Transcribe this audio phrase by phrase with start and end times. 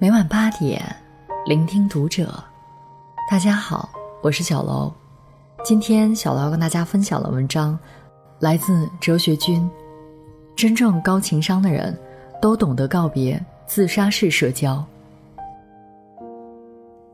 [0.00, 0.80] 每晚八点，
[1.44, 2.32] 聆听读者。
[3.28, 3.90] 大家好，
[4.22, 4.92] 我是小楼。
[5.64, 7.76] 今天小楼要跟大家分享的文章，
[8.38, 9.68] 来自哲学君。
[10.54, 11.98] 真正高情商的人，
[12.40, 14.86] 都懂得告别自杀式社交。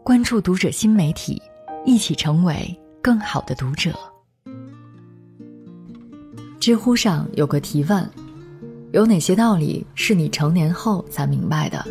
[0.02, 1.40] 关注读者新媒体，
[1.86, 3.98] 一起成为更好的读者。
[6.60, 8.06] 知乎上有个提问：
[8.92, 11.82] 有哪些道理是你成年后才明白的？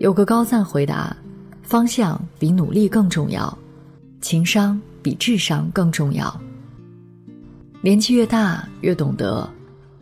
[0.00, 1.14] 有个高赞回答：
[1.62, 3.56] 方向比努力更重要，
[4.22, 6.40] 情商比智商更重要。
[7.82, 9.46] 年纪越大，越懂得，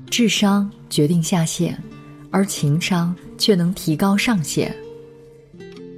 [0.08, 1.76] 智商决定下限，
[2.30, 4.72] 而情商却能提高上限。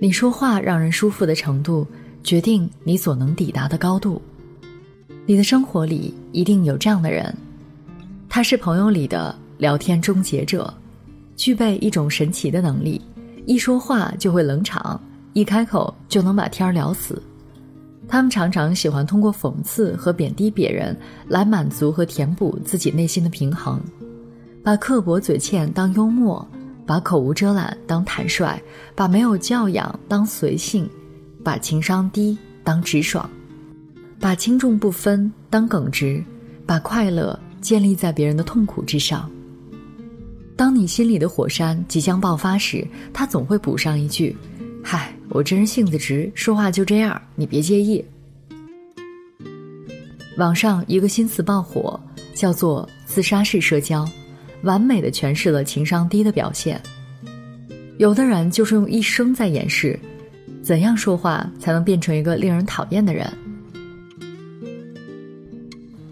[0.00, 1.86] 你说话让人舒服的程度，
[2.24, 4.20] 决定你所能抵达的高度。
[5.26, 7.36] 你的生活里一定有这样的人。
[8.30, 10.72] 他是朋友里的聊天终结者，
[11.36, 12.98] 具备一种神奇的能力，
[13.46, 15.00] 一说话就会冷场，
[15.32, 17.20] 一开口就能把天儿聊死。
[18.08, 20.96] 他们常常喜欢通过讽刺和贬低别人
[21.28, 23.80] 来满足和填补自己内心的平衡，
[24.62, 26.46] 把刻薄嘴欠当幽默，
[26.84, 28.60] 把口无遮拦当坦率，
[28.94, 30.88] 把没有教养当随性，
[31.44, 33.28] 把情商低当直爽，
[34.18, 36.22] 把轻重不分当耿直，
[36.66, 37.38] 把快乐。
[37.60, 39.30] 建立在别人的痛苦之上。
[40.60, 44.36] 当你心里的火山即将爆发时，他总会补上一句
[44.84, 48.04] ：“嗨，我这人性子直，说话就这样，你别介意。”
[50.36, 51.98] 网上一个新词爆火，
[52.34, 54.06] 叫做“自杀式社交”，
[54.60, 56.78] 完美的诠释了情商低的表现。
[57.96, 59.98] 有的人就是用一生在掩饰，
[60.60, 63.26] 怎样说话才能变成一个令人讨厌的人。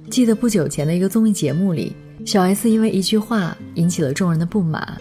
[0.09, 1.93] 记得不久前的一个综艺节目里，
[2.29, 5.01] 小 S 因为一句话引起了众人的不满。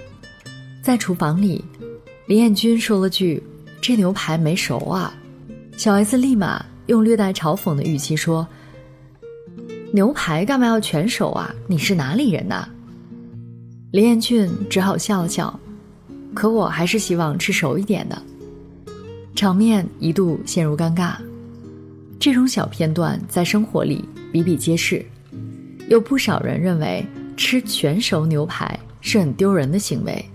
[0.81, 1.61] 在厨房里，
[2.25, 3.43] 林彦君说了句
[3.83, 5.13] ：“这牛排没熟啊。”
[5.75, 8.47] 小 S 立马用略带嘲讽的语气说
[9.91, 11.53] ：“牛排干嘛要全熟啊？
[11.67, 12.65] 你是哪里人呐？”
[13.91, 15.59] 林彦俊只好笑了笑
[16.33, 18.23] ：“可我还是希望吃熟一点的。”
[19.35, 21.15] 场面一度陷入尴尬。
[22.21, 24.07] 这种小片段在生活里。
[24.31, 25.03] 比比皆是，
[25.89, 27.03] 有不少人认为
[27.37, 30.25] 吃全熟牛排是很丢人的行为，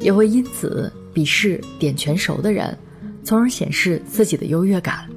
[0.00, 2.76] 也会因此鄙视点全熟的人，
[3.22, 5.08] 从而显示自己的优越感。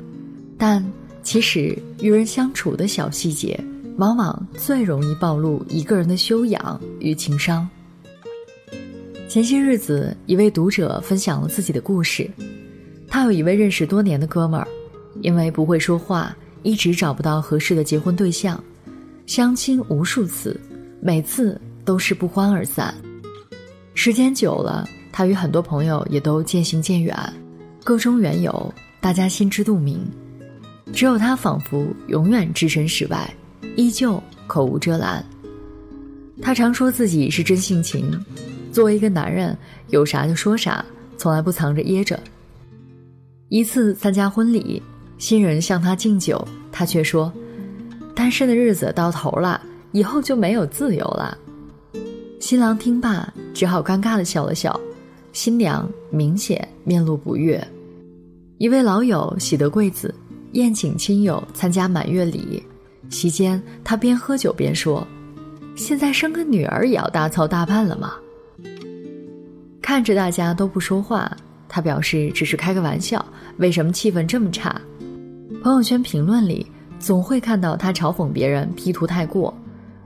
[0.57, 0.81] 但
[1.23, 3.59] 其实与人相处的小细节，
[3.97, 7.67] 往往最容易暴露一个人的修养与情商。
[9.27, 12.29] 前些日子，一位读者分享了自己的故事，
[13.07, 14.67] 他有一位认识多年的哥们儿，
[15.21, 16.35] 因为不会说话。
[16.61, 18.63] 一直找不到合适的结婚对象，
[19.25, 20.57] 相亲无数次，
[21.05, 22.95] 每次都是不欢而散。
[23.93, 27.13] 时间久了，他与很多朋友也都渐行渐远，
[27.83, 29.99] 各中缘由，大家心知肚明。
[30.93, 33.29] 只有他仿佛永远置身事外，
[33.75, 35.21] 依旧口无遮拦。
[36.41, 38.09] 他常说自己是真性情，
[38.71, 39.57] 作为一个男人，
[39.89, 40.85] 有啥就说啥，
[41.17, 42.17] 从来不藏着掖着。
[43.49, 44.81] 一次参加婚礼。
[45.19, 47.31] 新人向他敬酒，他却说
[48.15, 49.61] ：“单身的日子到头了，
[49.93, 51.37] 以后就没有自由了。”
[52.41, 54.77] 新郎听罢，只好尴尬的笑了笑。
[55.31, 57.65] 新娘明显面露不悦。
[58.57, 60.13] 一位老友喜得贵子，
[60.51, 62.61] 宴请亲友参加满月礼，
[63.09, 65.07] 席间他边喝酒边说
[65.75, 68.13] ：“现在生个女儿也要大操大办了吗？”
[69.81, 71.35] 看着大家都不说话，
[71.67, 73.25] 他表示只是开个玩笑。
[73.57, 74.79] 为什么气氛这么差？
[75.63, 76.65] 朋友圈评论里
[76.99, 79.53] 总会看到他嘲讽别人 P 图太过，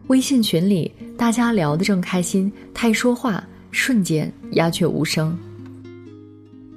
[0.07, 5.37] 微信群里大家聊得正开心，他一说话瞬间鸦雀无声。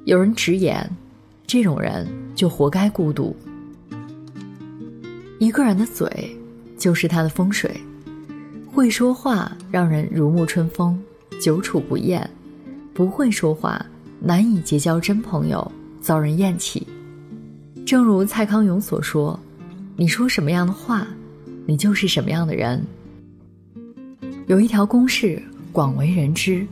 [0.04, 0.88] 有人直言，
[1.46, 3.34] 这种人就活该孤独。
[5.38, 6.36] 一个人的嘴
[6.76, 7.70] 就是他的风水，
[8.66, 11.00] 会说话让人如沐春风，
[11.40, 12.20] 久处不厌；
[12.92, 13.84] 不会说话，
[14.18, 15.70] 难以结交真朋友，
[16.00, 16.84] 遭人厌弃。
[17.86, 19.38] 正如蔡康永所说
[19.96, 21.06] ：“你说什么样的话，
[21.64, 22.84] 你就是什么样的人。”
[24.50, 26.66] 有一条公式广为人知：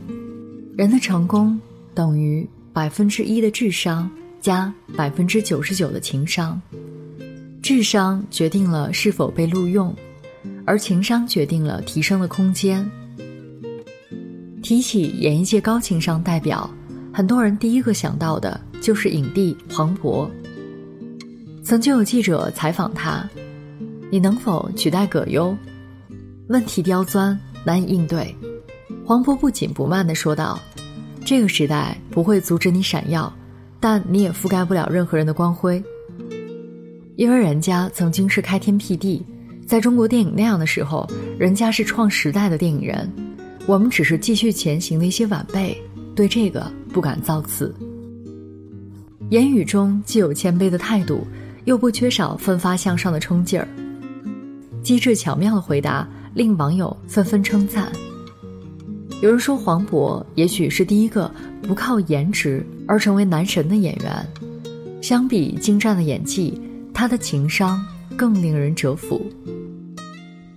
[0.77, 1.57] 人的成功
[1.93, 4.11] 等于百分之一的智商
[4.41, 6.61] 加百分之九十九的情商。
[7.61, 9.95] 智商决定了是否被录用，
[10.65, 12.85] 而情商决定了提升的空间。
[14.61, 16.69] 提起演艺界高情商代表，
[17.13, 20.29] 很多人第一个想到的就是影帝黄渤。
[21.63, 23.25] 曾经有记者采访他
[24.11, 25.55] ：“你能否取代葛优？”
[26.49, 28.35] 问题刁钻，难以应对。
[29.05, 30.59] 黄渤不紧不慢地说道
[31.25, 33.31] ：“这个时代不会阻止你闪耀，
[33.79, 35.83] 但你也覆盖不了任何人的光辉，
[37.15, 39.25] 因为人家曾经是开天辟地，
[39.65, 43.11] 在中国电影那样的时候，人家是创时代的电影人，
[43.65, 45.75] 我们只是继续前行的一些晚辈，
[46.15, 47.73] 对这个不敢造次。
[49.29, 51.25] 言语中既有谦卑的态度，
[51.65, 53.67] 又不缺少奋发向上的冲劲儿。
[54.81, 56.07] 机智巧妙的回答
[56.39, 57.91] 令网友纷纷称赞。
[59.21, 61.29] 有人说黄渤也许是第一个
[61.61, 64.25] 不靠颜值而成为男神的演员，
[65.01, 66.57] 相比精湛的演技，
[66.93, 69.21] 他的情商更令人折服。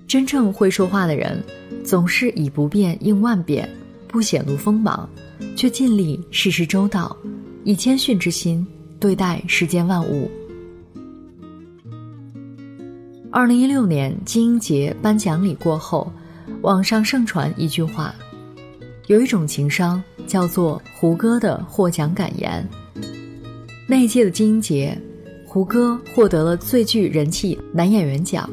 [0.06, 1.42] 真正会说话的人，
[1.84, 3.68] 总是以不变应万变，
[4.06, 5.10] 不显露锋芒，
[5.56, 7.16] 却尽力事事周到，
[7.64, 8.64] 以谦逊之心
[9.00, 10.30] 对待世间万物。
[13.34, 16.12] 二零一六年金鹰节颁奖礼过后，
[16.60, 18.14] 网上盛传一句话。
[19.06, 22.68] 有一种情商叫做胡歌的获奖感言。
[23.88, 24.96] 那一届的金鹰节，
[25.46, 28.48] 胡歌获得了最具人气男演员奖。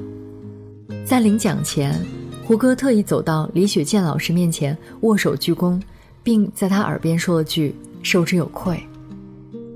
[1.04, 2.02] 在领奖前，
[2.46, 5.78] 胡歌特意走到李雪健老师面前握手鞠躬，
[6.24, 8.82] 并在他耳边说了句“受之有愧”。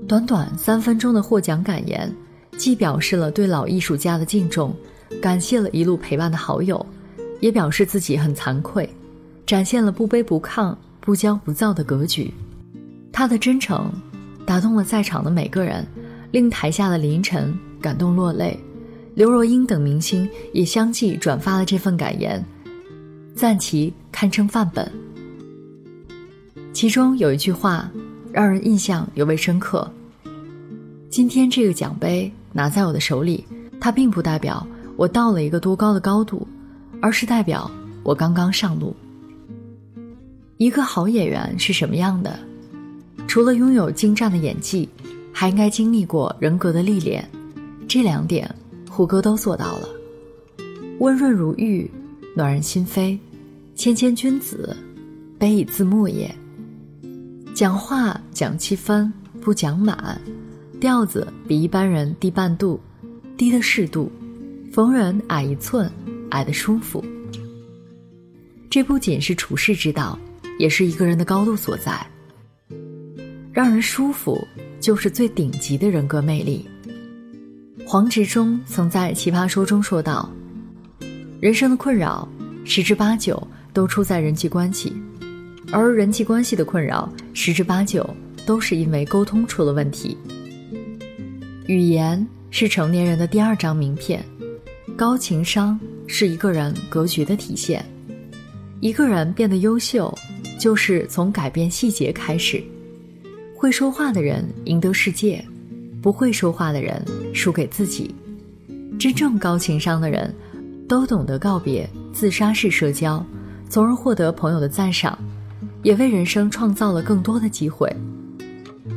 [0.08, 2.10] 短短三分钟的获奖感言，
[2.56, 4.74] 既表示了对老艺术家的敬重，
[5.20, 6.84] 感谢了一路陪伴的好友，
[7.40, 8.88] 也表示自己很惭愧。
[9.46, 12.32] 展现了不卑不亢、不骄不躁的格局，
[13.12, 13.92] 他的真诚
[14.46, 15.86] 打动了在场的每个人，
[16.30, 18.58] 令台下的林晨感动落泪，
[19.14, 22.42] 刘若英等明星也相继转发了这份感言，
[23.34, 24.90] 赞其堪称范本。
[26.72, 27.90] 其中有一句话
[28.32, 29.86] 让人印象尤为深刻
[31.10, 33.44] ：“今天这个奖杯拿在我的手里，
[33.78, 36.46] 它并不代表我到了一个多高的高度，
[37.00, 37.70] 而是代表
[38.02, 38.94] 我刚刚上路。”
[40.56, 42.38] 一个好演员是什么样的？
[43.26, 44.88] 除了拥有精湛的演技，
[45.32, 47.28] 还应该经历过人格的历练。
[47.88, 48.48] 这两点，
[48.88, 49.88] 胡歌都做到了。
[51.00, 51.90] 温润如玉，
[52.36, 53.18] 暖人心扉，
[53.74, 54.76] 谦谦君子，
[55.40, 56.32] 卑以自牧也。
[57.52, 60.20] 讲话讲七分，不讲满，
[60.80, 62.78] 调子比一般人低半度，
[63.36, 64.10] 低的适度，
[64.74, 65.88] 逢人矮一寸，
[66.30, 67.04] 矮的舒服。
[68.68, 70.18] 这不仅是处世之道。
[70.58, 72.04] 也是一个人的高度所在，
[73.52, 74.40] 让人舒服
[74.80, 76.64] 就是最顶级的人格魅力。
[77.84, 80.30] 黄执中曾在《奇葩说》中说道
[81.40, 82.28] ：“人生的困扰
[82.64, 83.40] 十之八九
[83.72, 84.92] 都出在人际关系，
[85.72, 88.08] 而人际关系的困扰十之八九
[88.46, 90.16] 都是因为沟通出了问题。
[91.66, 94.24] 语言是成年人的第二张名片，
[94.96, 97.84] 高情商是一个人格局的体现。
[98.80, 100.12] 一个人变得优秀。”
[100.56, 102.62] 就是从改变细节开始，
[103.54, 105.44] 会说话的人赢得世界，
[106.00, 107.04] 不会说话的人
[107.34, 108.14] 输给自己。
[108.98, 110.32] 真正高情商的人，
[110.88, 113.22] 都懂得告别自杀式社交，
[113.68, 115.18] 从而获得朋友的赞赏，
[115.82, 117.94] 也为人生创造了更多的机会。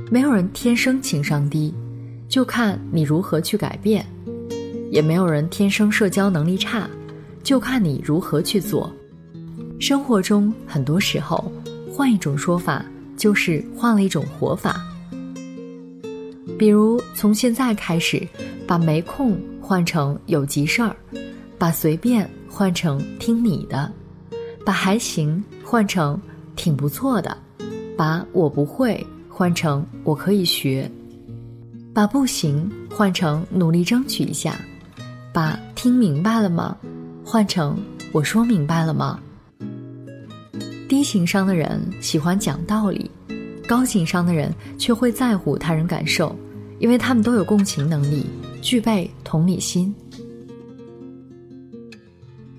[0.09, 1.73] 没有人天生情商低，
[2.29, 4.05] 就看你如何去改变；
[4.91, 6.89] 也没有人天生社交能力差，
[7.43, 8.91] 就看你如何去做。
[9.79, 11.51] 生活中很多时候，
[11.91, 12.83] 换一种说法
[13.15, 14.81] 就是换了一种活法。
[16.57, 18.27] 比如从现在开始，
[18.65, 20.95] 把没空换成有急事儿，
[21.57, 23.91] 把随便换成听你的，
[24.65, 26.19] 把还行换成
[26.55, 27.37] 挺不错的，
[27.95, 30.89] 把我不会换成我可以学，
[31.93, 34.59] 把不行换成努力争取一下，
[35.37, 36.75] 把听明白了吗
[37.23, 37.77] 换成
[38.11, 39.19] 我说明白了吗？
[40.89, 43.11] 低情商的人喜欢讲道理，
[43.67, 46.35] 高情商的人却会在乎他人感受，
[46.79, 48.25] 因为他们都有共情能力，
[48.63, 49.93] 具备同理心，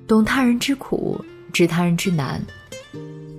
[0.07, 1.21] 懂他人之苦，
[1.53, 2.41] 知他人之难。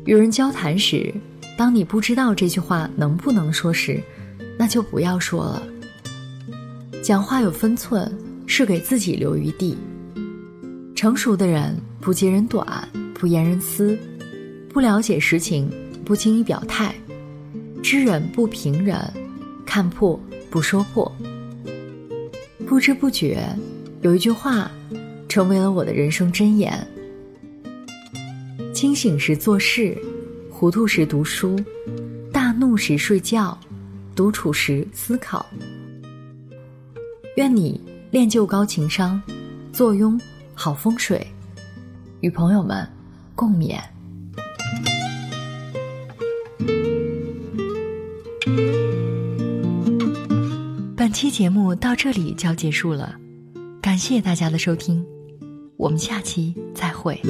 [0.03, 1.13] 与人交谈时，
[1.57, 4.03] 当你不知道这句话能不能说时，
[4.57, 5.63] 那就不要说了。
[7.01, 8.13] 讲话有分寸，
[8.49, 9.77] 是给自己留余地。
[10.95, 12.65] 成熟的人不揭人短，
[13.13, 13.97] 不言人私。
[14.69, 15.69] 不了解实情，
[16.03, 16.91] 不轻易表态；
[17.83, 18.99] 知人不评人，
[19.65, 21.09] 看破不说破。
[22.67, 23.47] 不知不觉，
[24.01, 24.69] 有一句话，
[25.27, 26.85] 成为了我的人生箴言：
[28.73, 29.95] 清醒时做事，
[30.49, 31.59] 糊涂时读书，
[32.31, 33.57] 大怒时睡觉，
[34.15, 35.45] 独处时思考。
[37.37, 37.79] 愿你
[38.11, 39.21] 练就高情商，
[39.71, 40.19] 坐拥
[40.55, 41.25] 好风水，
[42.21, 42.87] 与朋友们
[43.35, 43.79] 共勉。
[50.95, 53.15] 本期节目到这里就要结束了，
[53.79, 55.05] 感谢大家的收听，
[55.77, 57.21] 我们下期再会。